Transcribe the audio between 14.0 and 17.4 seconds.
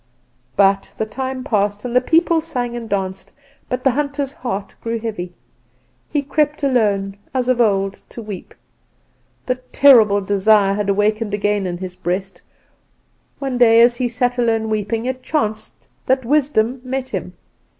sat alone weeping, it chanced that Wisdom met him.